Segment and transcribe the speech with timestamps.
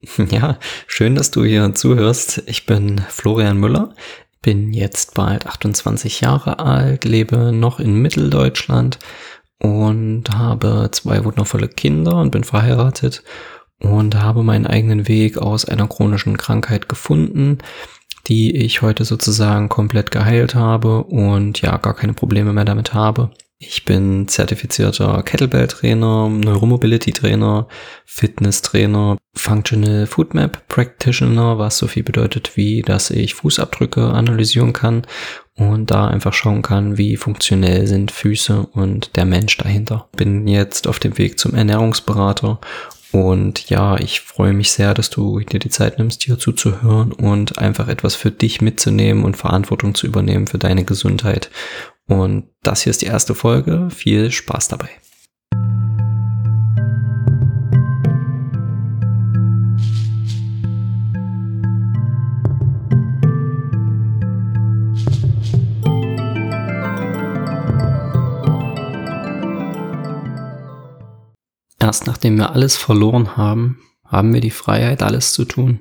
[0.30, 2.42] Ja, schön, dass du hier zuhörst.
[2.46, 3.94] Ich bin Florian Müller,
[4.42, 8.98] bin jetzt bald 28 Jahre alt, lebe noch in Mitteldeutschland
[9.58, 13.22] und habe zwei wundervolle Kinder und bin verheiratet
[13.80, 17.58] und habe meinen eigenen Weg aus einer chronischen Krankheit gefunden,
[18.28, 23.30] die ich heute sozusagen komplett geheilt habe und ja, gar keine Probleme mehr damit habe.
[23.60, 27.66] Ich bin zertifizierter Kettlebell-Trainer, Neuromobility-Trainer,
[28.04, 35.02] Fitness-Trainer, Functional Foodmap Practitioner, was so viel bedeutet wie, dass ich Fußabdrücke analysieren kann
[35.56, 40.08] und da einfach schauen kann, wie funktionell sind Füße und der Mensch dahinter.
[40.16, 42.60] Bin jetzt auf dem Weg zum Ernährungsberater
[43.10, 47.58] und ja, ich freue mich sehr, dass du dir die Zeit nimmst, hier zuzuhören und
[47.58, 51.50] einfach etwas für dich mitzunehmen und Verantwortung zu übernehmen für deine Gesundheit.
[52.08, 53.90] Und das hier ist die erste Folge.
[53.90, 54.88] Viel Spaß dabei.
[71.78, 75.80] Erst nachdem wir alles verloren haben, haben wir die Freiheit, alles zu tun.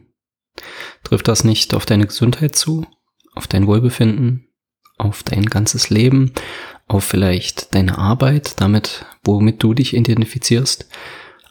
[1.03, 2.86] Trifft das nicht auf deine Gesundheit zu,
[3.34, 4.47] auf dein Wohlbefinden,
[4.98, 6.34] auf dein ganzes Leben,
[6.88, 10.88] auf vielleicht deine Arbeit, damit, womit du dich identifizierst.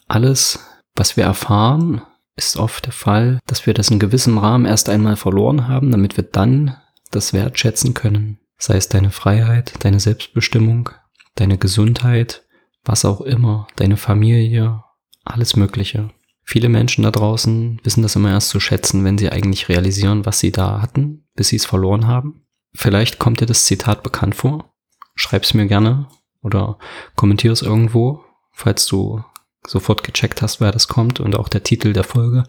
[0.08, 0.58] Alles,
[0.94, 2.02] was wir erfahren,
[2.36, 6.16] ist oft der Fall, dass wir das in gewissem Rahmen erst einmal verloren haben, damit
[6.16, 6.76] wir dann
[7.10, 8.38] das wertschätzen können.
[8.58, 10.90] Sei es deine Freiheit, deine Selbstbestimmung,
[11.34, 12.44] deine Gesundheit,
[12.84, 14.82] was auch immer, deine Familie,
[15.24, 16.10] alles Mögliche.
[16.42, 20.38] Viele Menschen da draußen wissen das immer erst zu schätzen, wenn sie eigentlich realisieren, was
[20.38, 22.45] sie da hatten, bis sie es verloren haben.
[22.76, 24.72] Vielleicht kommt dir das Zitat bekannt vor.
[25.14, 26.08] Schreib's mir gerne
[26.42, 26.78] oder
[27.16, 29.24] kommentier es irgendwo, falls du
[29.66, 32.44] sofort gecheckt hast, wer das kommt und auch der Titel der Folge,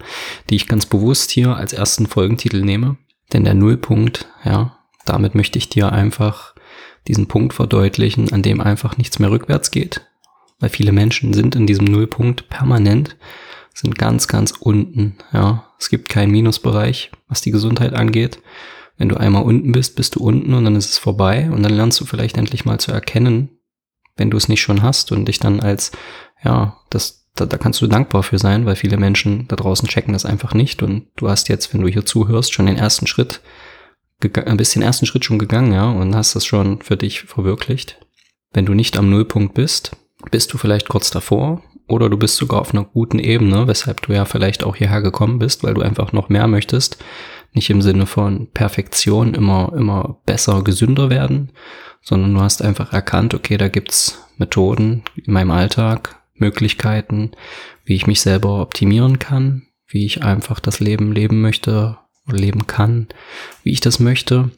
[0.50, 2.97] die ich ganz bewusst hier als ersten Folgentitel nehme.
[3.34, 6.53] Denn der Nullpunkt, ja, damit möchte ich dir einfach
[7.08, 10.06] diesen Punkt verdeutlichen, an dem einfach nichts mehr rückwärts geht.
[10.59, 13.16] Weil viele Menschen sind in diesem Nullpunkt permanent,
[13.74, 15.63] sind ganz, ganz unten, ja.
[15.80, 18.40] Es gibt keinen Minusbereich, was die Gesundheit angeht.
[18.97, 21.74] Wenn du einmal unten bist, bist du unten und dann ist es vorbei und dann
[21.74, 23.50] lernst du vielleicht endlich mal zu erkennen,
[24.16, 25.91] wenn du es nicht schon hast und dich dann als,
[26.44, 30.13] ja, das, da, da kannst du dankbar für sein, weil viele Menschen da draußen checken
[30.13, 33.41] das einfach nicht und du hast jetzt, wenn du hier zuhörst, schon den ersten Schritt,
[34.46, 38.00] ein bisschen ersten Schritt schon gegangen, ja, und hast das schon für dich verwirklicht.
[38.52, 39.96] Wenn du nicht am Nullpunkt bist,
[40.31, 44.13] bist du vielleicht kurz davor oder du bist sogar auf einer guten Ebene, weshalb du
[44.13, 46.97] ja vielleicht auch hierher gekommen bist, weil du einfach noch mehr möchtest
[47.53, 51.52] nicht im Sinne von Perfektion immer, immer besser, gesünder werden,
[52.02, 57.31] sondern du hast einfach erkannt, okay, da gibt's Methoden in meinem Alltag, Möglichkeiten,
[57.84, 61.97] wie ich mich selber optimieren kann, wie ich einfach das Leben leben möchte
[62.28, 63.07] oder leben kann,
[63.63, 64.52] wie ich das möchte.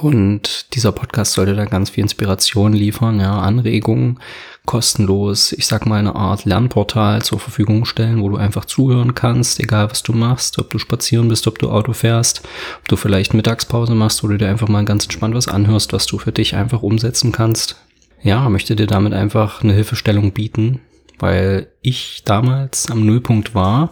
[0.00, 4.18] Und dieser Podcast sollte da ganz viel Inspiration liefern, ja, Anregungen,
[4.66, 9.60] kostenlos, ich sag mal, eine Art Lernportal zur Verfügung stellen, wo du einfach zuhören kannst,
[9.60, 12.42] egal was du machst, ob du spazieren bist, ob du Auto fährst,
[12.80, 16.06] ob du vielleicht Mittagspause machst, wo du dir einfach mal ganz entspannt was anhörst, was
[16.06, 17.76] du für dich einfach umsetzen kannst.
[18.22, 20.80] Ja, möchte dir damit einfach eine Hilfestellung bieten,
[21.18, 23.90] weil ich damals am Nullpunkt war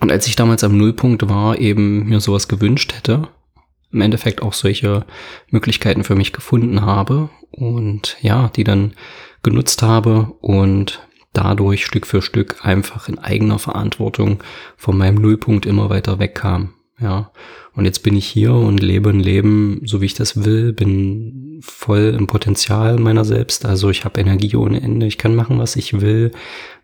[0.00, 3.28] und als ich damals am Nullpunkt war, eben mir sowas gewünscht hätte,
[3.92, 5.04] im Endeffekt auch solche
[5.50, 8.94] Möglichkeiten für mich gefunden habe und ja, die dann
[9.42, 11.00] genutzt habe und
[11.32, 14.42] dadurch Stück für Stück einfach in eigener Verantwortung
[14.76, 16.74] von meinem Nullpunkt immer weiter wegkam.
[17.00, 17.30] Ja,
[17.74, 21.60] und jetzt bin ich hier und lebe ein Leben, so wie ich das will, bin
[21.62, 23.64] voll im Potenzial meiner selbst.
[23.64, 26.32] Also ich habe Energie ohne Ende, ich kann machen, was ich will,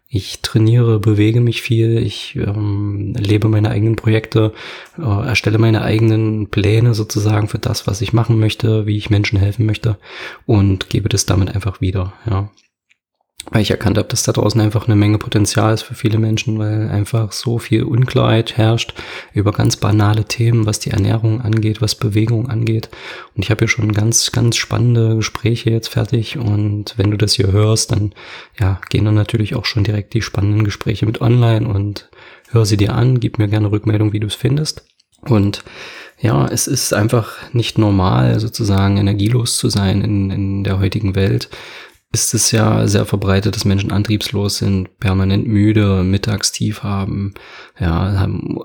[0.09, 4.53] ich trainiere, bewege mich viel, ich ähm, lebe meine eigenen Projekte,
[4.99, 9.39] äh, erstelle meine eigenen Pläne sozusagen für das, was ich machen möchte, wie ich Menschen
[9.39, 9.99] helfen möchte
[10.47, 12.13] und gebe das damit einfach wieder.
[12.29, 12.51] Ja
[13.51, 16.59] weil ich erkannt habe, dass da draußen einfach eine Menge Potenzial ist für viele Menschen,
[16.59, 18.95] weil einfach so viel Unklarheit herrscht
[19.33, 22.89] über ganz banale Themen, was die Ernährung angeht, was Bewegung angeht.
[23.35, 26.39] Und ich habe hier schon ganz, ganz spannende Gespräche jetzt fertig.
[26.39, 28.13] Und wenn du das hier hörst, dann
[28.59, 32.09] ja, gehen dann natürlich auch schon direkt die spannenden Gespräche mit online und
[32.51, 34.87] hör sie dir an, gib mir gerne Rückmeldung, wie du es findest.
[35.23, 35.65] Und
[36.19, 41.51] ja, es ist einfach nicht normal, sozusagen energielos zu sein in, in der heutigen Welt
[42.13, 47.35] ist es ja sehr verbreitet, dass Menschen antriebslos sind, permanent müde, Mittagstief haben,
[47.79, 48.59] ja, haben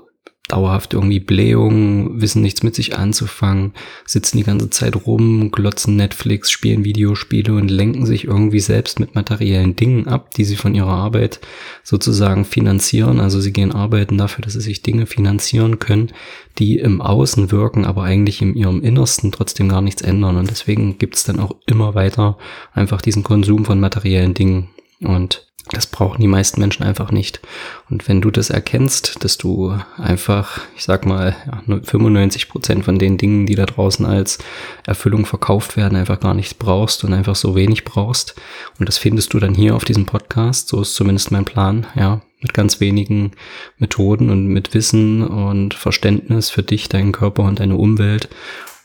[0.52, 3.72] dauerhaft irgendwie Blähungen, wissen nichts mit sich anzufangen,
[4.04, 9.14] sitzen die ganze Zeit rum, glotzen Netflix, spielen Videospiele und lenken sich irgendwie selbst mit
[9.14, 11.40] materiellen Dingen ab, die sie von ihrer Arbeit
[11.82, 13.18] sozusagen finanzieren.
[13.18, 16.12] Also sie gehen arbeiten dafür, dass sie sich Dinge finanzieren können,
[16.58, 20.36] die im Außen wirken, aber eigentlich in ihrem Innersten trotzdem gar nichts ändern.
[20.36, 22.36] Und deswegen gibt es dann auch immer weiter
[22.74, 24.68] einfach diesen Konsum von materiellen Dingen.
[25.04, 27.40] Und das brauchen die meisten Menschen einfach nicht.
[27.88, 32.98] Und wenn du das erkennst, dass du einfach, ich sag mal, ja, 95 Prozent von
[32.98, 34.38] den Dingen, die da draußen als
[34.84, 38.34] Erfüllung verkauft werden, einfach gar nicht brauchst und einfach so wenig brauchst.
[38.80, 40.68] Und das findest du dann hier auf diesem Podcast.
[40.68, 43.30] So ist zumindest mein Plan, ja, mit ganz wenigen
[43.78, 48.28] Methoden und mit Wissen und Verständnis für dich, deinen Körper und deine Umwelt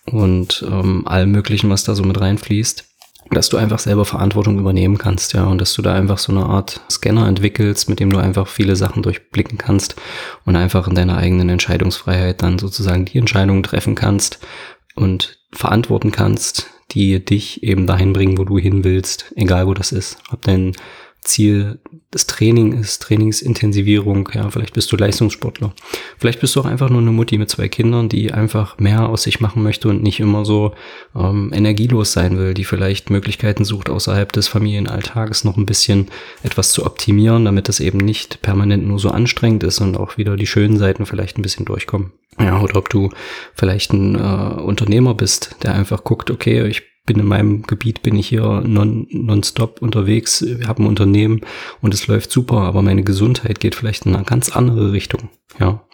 [0.06, 2.87] und ähm, allem Möglichen, was da so mit reinfließt
[3.32, 6.46] dass du einfach selber Verantwortung übernehmen kannst, ja, und dass du da einfach so eine
[6.46, 9.96] Art Scanner entwickelst, mit dem du einfach viele Sachen durchblicken kannst
[10.46, 14.40] und einfach in deiner eigenen Entscheidungsfreiheit dann sozusagen die Entscheidungen treffen kannst
[14.96, 19.92] und verantworten kannst, die dich eben dahin bringen, wo du hin willst, egal wo das
[19.92, 20.18] ist.
[20.32, 20.74] Ob dein
[21.28, 21.80] Ziel
[22.12, 25.74] das Training ist, Trainingsintensivierung, ja, vielleicht bist du Leistungssportler.
[26.18, 29.24] Vielleicht bist du auch einfach nur eine Mutti mit zwei Kindern, die einfach mehr aus
[29.24, 30.74] sich machen möchte und nicht immer so
[31.16, 36.08] ähm, energielos sein will, die vielleicht Möglichkeiten sucht, außerhalb des Familienalltages noch ein bisschen
[36.44, 40.38] etwas zu optimieren, damit das eben nicht permanent nur so anstrengend ist und auch wieder
[40.38, 42.14] die schönen Seiten vielleicht ein bisschen durchkommen.
[42.40, 43.10] Ja, oder ob du
[43.56, 48.16] vielleicht ein äh, Unternehmer bist, der einfach guckt, okay, ich bin in meinem Gebiet, bin
[48.16, 51.42] ich hier non, nonstop unterwegs, habe ein Unternehmen
[51.82, 55.30] und es läuft super, aber meine Gesundheit geht vielleicht in eine ganz andere Richtung.
[55.60, 55.88] Ja,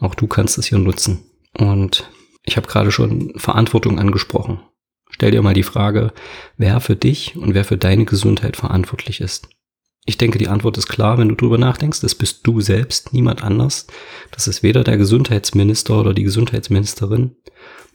[0.00, 1.20] auch du kannst es hier nutzen.
[1.56, 2.10] Und
[2.42, 4.58] ich habe gerade schon Verantwortung angesprochen.
[5.10, 6.12] Stell dir mal die Frage,
[6.56, 9.48] wer für dich und wer für deine Gesundheit verantwortlich ist.
[10.06, 12.00] Ich denke, die Antwort ist klar, wenn du drüber nachdenkst.
[12.00, 13.86] Das bist du selbst, niemand anders.
[14.32, 17.36] Das ist weder der Gesundheitsminister oder die Gesundheitsministerin,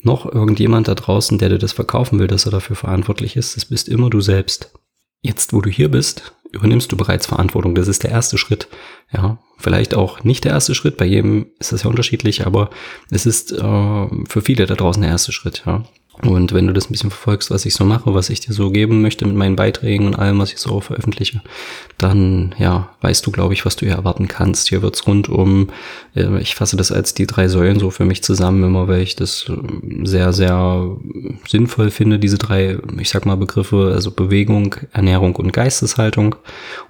[0.01, 3.55] noch irgendjemand da draußen, der dir das verkaufen will, dass er dafür verantwortlich ist.
[3.55, 4.73] Das bist immer du selbst.
[5.21, 7.75] Jetzt, wo du hier bist, übernimmst du bereits Verantwortung.
[7.75, 8.67] Das ist der erste Schritt.
[9.11, 10.97] Ja, vielleicht auch nicht der erste Schritt.
[10.97, 12.69] Bei jedem ist das ja unterschiedlich, aber
[13.11, 15.63] es ist äh, für viele da draußen der erste Schritt.
[15.65, 15.83] Ja,
[16.21, 18.71] und wenn du das ein bisschen verfolgst, was ich so mache, was ich dir so
[18.71, 21.41] geben möchte mit meinen Beiträgen und allem, was ich so veröffentliche,
[21.97, 24.67] dann ja, weißt du, glaube ich, was du hier erwarten kannst.
[24.67, 25.69] Hier wird's rund um,
[26.15, 29.15] äh, ich fasse das als die drei Säulen so für mich zusammen, immer weil ich
[29.15, 30.97] das ähm, sehr, sehr
[31.47, 36.35] sinnvoll finde, diese drei, ich sag mal, Begriffe, also Bewegung, Ernährung und Geisteshaltung.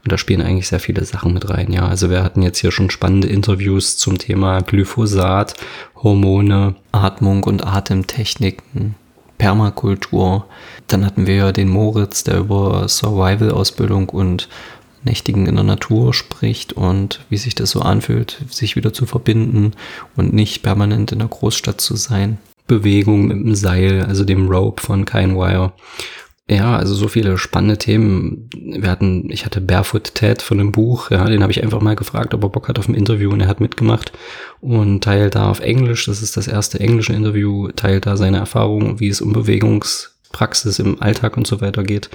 [0.03, 1.87] Und da spielen eigentlich sehr viele Sachen mit rein, ja.
[1.87, 5.53] Also wir hatten jetzt hier schon spannende Interviews zum Thema Glyphosat,
[5.97, 8.95] Hormone, Atmung und Atemtechniken
[9.39, 10.45] Permakultur.
[10.86, 14.47] Dann hatten wir den Moritz, der über Survival-Ausbildung und
[15.03, 19.71] Nächtigen in der Natur spricht und wie sich das so anfühlt, sich wieder zu verbinden
[20.15, 22.38] und nicht permanent in der Großstadt zu sein.
[22.68, 25.71] Bewegung mit dem Seil, also dem Rope von Kindwire
[26.50, 28.50] ja, also so viele spannende Themen.
[28.54, 31.96] Wir hatten, ich hatte Barefoot Ted von dem Buch, ja, den habe ich einfach mal
[31.96, 34.12] gefragt, ob er Bock hat auf ein Interview und er hat mitgemacht
[34.60, 39.00] und teilt da auf Englisch, das ist das erste englische Interview, teilt da seine Erfahrungen,
[39.00, 42.10] wie es um Bewegungspraxis im Alltag und so weiter geht.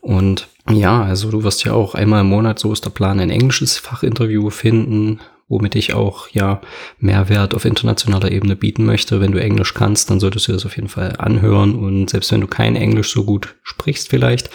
[0.00, 3.30] Und ja, also du wirst ja auch einmal im Monat, so ist der Plan, ein
[3.30, 5.18] englisches Fachinterview finden,
[5.52, 6.62] womit ich auch ja
[6.98, 9.20] Mehrwert auf internationaler Ebene bieten möchte.
[9.20, 12.40] Wenn du Englisch kannst, dann solltest du das auf jeden Fall anhören und selbst wenn
[12.40, 14.48] du kein Englisch so gut sprichst vielleicht,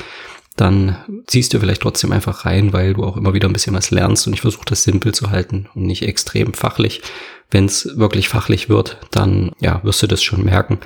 [0.58, 3.92] dann ziehst du vielleicht trotzdem einfach rein, weil du auch immer wieder ein bisschen was
[3.92, 7.02] lernst und ich versuche das simpel zu halten und nicht extrem fachlich,
[7.50, 10.80] wenn es wirklich fachlich wird, dann ja, wirst du das schon merken.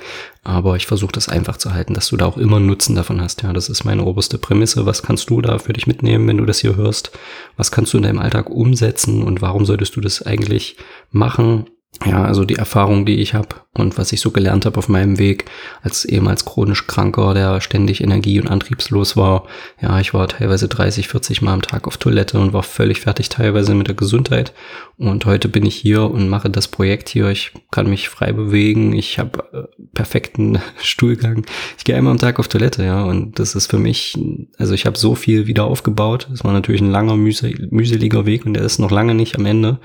[0.44, 3.42] Aber ich versuche das einfach zu halten, dass du da auch immer Nutzen davon hast.
[3.42, 4.86] Ja, das ist meine oberste Prämisse.
[4.86, 7.10] Was kannst du da für dich mitnehmen, wenn du das hier hörst?
[7.56, 10.76] Was kannst du in deinem Alltag umsetzen und warum solltest du das eigentlich
[11.10, 11.66] machen?
[12.04, 15.18] Ja, also die Erfahrung, die ich habe und was ich so gelernt habe auf meinem
[15.18, 15.44] Weg
[15.82, 19.44] als ehemals chronisch Kranker, der ständig energie- und antriebslos war.
[19.80, 23.28] Ja, ich war teilweise 30, 40 Mal am Tag auf Toilette und war völlig fertig
[23.28, 24.52] teilweise mit der Gesundheit.
[24.96, 27.28] Und heute bin ich hier und mache das Projekt hier.
[27.28, 28.94] Ich kann mich frei bewegen.
[28.94, 31.44] Ich habe äh, perfekten Stuhlgang.
[31.78, 33.04] Ich gehe einmal am Tag auf Toilette, ja.
[33.04, 34.18] Und das ist für mich,
[34.58, 36.26] also ich habe so viel wieder aufgebaut.
[36.30, 39.78] Das war natürlich ein langer, mühseliger Weg und der ist noch lange nicht am Ende.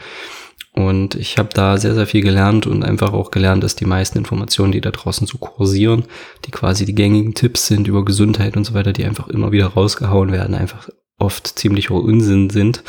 [0.77, 4.19] Und ich habe da sehr, sehr viel gelernt und einfach auch gelernt, dass die meisten
[4.19, 6.05] Informationen, die da draußen so kursieren,
[6.45, 9.69] die quasi die gängigen Tipps sind über Gesundheit und so weiter, die einfach immer wieder
[9.69, 12.83] rausgehauen werden, einfach oft ziemlich hoher Unsinn sind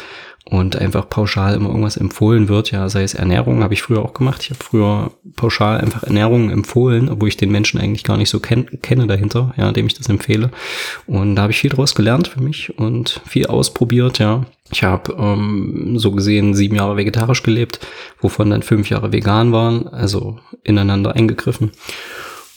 [0.51, 4.15] und einfach pauschal immer irgendwas empfohlen wird, ja, sei es Ernährung, habe ich früher auch
[4.15, 4.43] gemacht.
[4.43, 8.41] Ich habe früher pauschal einfach Ernährung empfohlen, obwohl ich den Menschen eigentlich gar nicht so
[8.41, 10.51] kenn kenne dahinter, ja, dem ich das empfehle.
[11.07, 14.47] Und da habe ich viel draus gelernt für mich und viel ausprobiert, ja.
[14.71, 17.81] Ich habe ähm, so gesehen sieben Jahre vegetarisch gelebt,
[18.21, 21.73] wovon dann fünf Jahre vegan waren, also ineinander eingegriffen.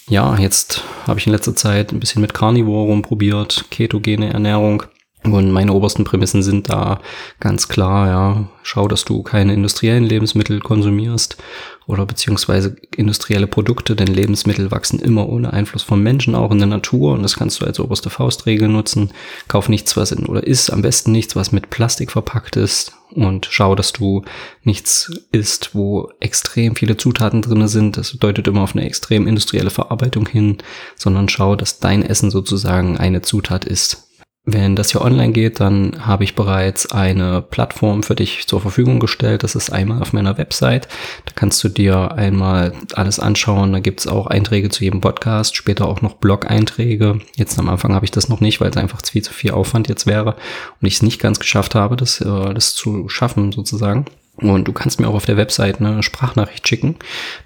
[0.07, 4.83] Ja, jetzt habe ich in letzter Zeit ein bisschen mit Carnivore rumprobiert, ketogene Ernährung
[5.23, 6.99] und meine obersten Prämissen sind da
[7.39, 11.37] ganz klar, ja, schau, dass du keine industriellen Lebensmittel konsumierst
[11.85, 16.67] oder beziehungsweise industrielle Produkte, denn Lebensmittel wachsen immer ohne Einfluss von Menschen, auch in der
[16.67, 19.11] Natur und das kannst du als oberste Faustregel nutzen.
[19.47, 23.47] Kauf nichts, was in, oder isst am besten nichts, was mit Plastik verpackt ist und
[23.49, 24.23] schau, dass du
[24.63, 27.97] nichts isst, wo extrem viele Zutaten drinne sind.
[27.97, 30.57] Das deutet immer auf eine extrem industrielle Verarbeitung hin,
[30.95, 34.07] sondern schau, dass dein Essen sozusagen eine Zutat ist,
[34.43, 38.99] wenn das hier online geht, dann habe ich bereits eine Plattform für dich zur Verfügung
[38.99, 39.43] gestellt.
[39.43, 40.87] Das ist einmal auf meiner Website.
[41.25, 43.71] Da kannst du dir einmal alles anschauen.
[43.71, 47.19] Da gibt es auch Einträge zu jedem Podcast, später auch noch Blog-Einträge.
[47.35, 49.87] Jetzt am Anfang habe ich das noch nicht, weil es einfach viel zu viel Aufwand
[49.87, 50.35] jetzt wäre
[50.81, 54.05] und ich es nicht ganz geschafft habe, das, äh, das zu schaffen sozusagen.
[54.41, 56.95] Und du kannst mir auch auf der Website eine Sprachnachricht schicken.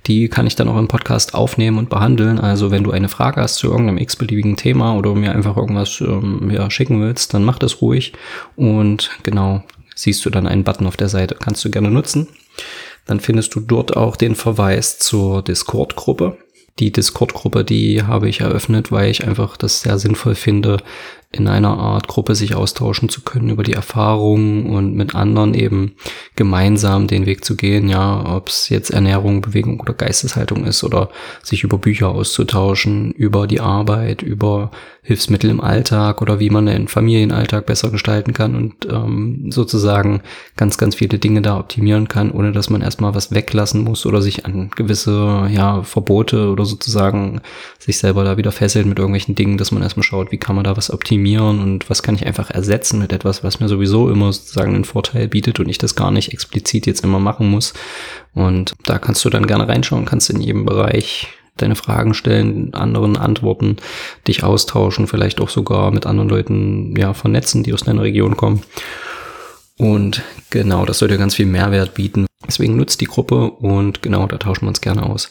[0.07, 2.39] Die kann ich dann auch im Podcast aufnehmen und behandeln.
[2.39, 6.49] Also wenn du eine Frage hast zu irgendeinem x-beliebigen Thema oder mir einfach irgendwas ähm,
[6.51, 8.13] ja, schicken willst, dann mach das ruhig.
[8.55, 11.35] Und genau, siehst du dann einen Button auf der Seite.
[11.35, 12.27] Kannst du gerne nutzen.
[13.05, 16.37] Dann findest du dort auch den Verweis zur Discord-Gruppe.
[16.79, 20.77] Die Discord-Gruppe, die habe ich eröffnet, weil ich einfach das sehr sinnvoll finde,
[21.31, 25.95] in einer Art Gruppe sich austauschen zu können über die Erfahrungen und mit anderen eben
[26.35, 31.09] gemeinsam den Weg zu gehen, ja, ob es jetzt Ernährung, Bewegung oder Geisteshaltung ist oder
[31.43, 34.71] sich über Bücher auszutauschen, über die Arbeit, über
[35.05, 40.21] Hilfsmittel im Alltag oder wie man den Familienalltag besser gestalten kann und ähm, sozusagen
[40.57, 44.23] ganz, ganz viele Dinge da optimieren kann, ohne dass man erstmal was weglassen muss oder
[44.23, 47.41] sich an gewisse ja, Verbote oder sozusagen
[47.77, 50.63] sich selber da wieder fesselt mit irgendwelchen Dingen, dass man erstmal schaut, wie kann man
[50.63, 54.33] da was optimieren und was kann ich einfach ersetzen mit etwas, was mir sowieso immer
[54.33, 57.73] sozusagen einen Vorteil bietet und ich das gar nicht explizit jetzt immer machen muss.
[58.33, 63.15] Und da kannst du dann gerne reinschauen, kannst in jedem Bereich deine Fragen stellen, anderen
[63.15, 63.77] antworten,
[64.27, 68.61] dich austauschen, vielleicht auch sogar mit anderen Leuten ja vernetzen, die aus deiner Region kommen.
[69.77, 72.25] Und genau, das soll dir ganz viel Mehrwert bieten.
[72.45, 75.29] Deswegen nutzt die Gruppe und genau, da tauschen wir uns gerne aus.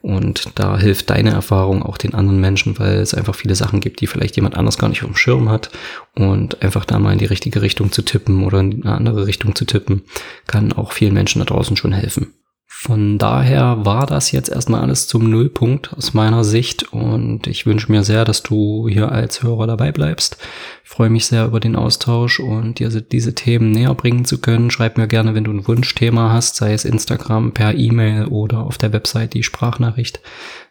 [0.00, 4.00] Und da hilft deine Erfahrung auch den anderen Menschen, weil es einfach viele Sachen gibt,
[4.00, 5.70] die vielleicht jemand anders gar nicht auf dem Schirm hat.
[6.14, 9.54] Und einfach da mal in die richtige Richtung zu tippen oder in eine andere Richtung
[9.54, 10.02] zu tippen,
[10.46, 12.32] kann auch vielen Menschen da draußen schon helfen.
[12.80, 17.90] Von daher war das jetzt erstmal alles zum Nullpunkt aus meiner Sicht und ich wünsche
[17.90, 20.36] mir sehr, dass du hier als Hörer dabei bleibst.
[20.84, 24.70] Ich freue mich sehr über den Austausch und dir diese Themen näher bringen zu können.
[24.70, 28.78] Schreib mir gerne, wenn du ein Wunschthema hast, sei es Instagram, per E-Mail oder auf
[28.78, 30.20] der Website die Sprachnachricht.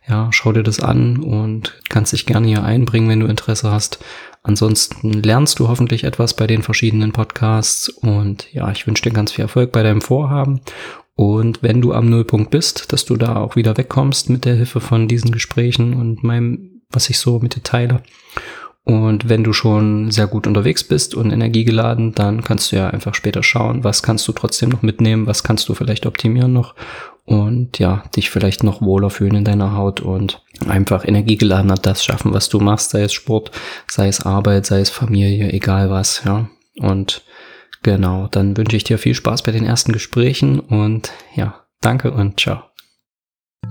[0.07, 3.99] Ja, schau dir das an und kannst dich gerne hier einbringen, wenn du Interesse hast.
[4.43, 9.33] Ansonsten lernst du hoffentlich etwas bei den verschiedenen Podcasts und ja, ich wünsche dir ganz
[9.33, 10.61] viel Erfolg bei deinem Vorhaben
[11.17, 14.79] und wenn du am Nullpunkt bist, dass du da auch wieder wegkommst mit der Hilfe
[14.79, 18.03] von diesen Gesprächen und meinem, was ich so mit dir teile.
[18.83, 23.15] Und wenn du schon sehr gut unterwegs bist und energiegeladen, dann kannst du ja einfach
[23.15, 26.75] später schauen, was kannst du trotzdem noch mitnehmen, was kannst du vielleicht optimieren noch
[27.25, 32.31] und ja, dich vielleicht noch wohler fühlen in deiner Haut und einfach energiegeladener das schaffen,
[32.31, 33.49] was du machst, sei es Sport,
[33.87, 36.47] sei es Arbeit, sei es Familie, egal was, ja.
[36.79, 37.23] Und
[37.83, 42.39] Genau, dann wünsche ich dir viel Spaß bei den ersten Gesprächen und ja, danke und
[42.39, 42.63] ciao.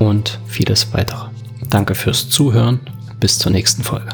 [0.00, 1.28] und vieles weitere.
[1.68, 2.80] Danke fürs Zuhören.
[3.20, 4.08] Bis zur nächsten Folge.